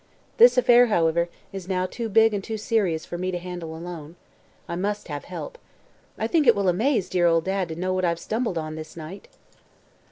[0.37, 4.15] This affair, however, is now too big and too serious for me to handle alone.
[4.67, 5.59] I must have help.
[6.17, 8.97] I think it will amaze dear old Dad to know what I've stumbled on this
[8.97, 9.27] night!"